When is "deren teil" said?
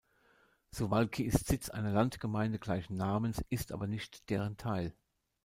4.31-4.95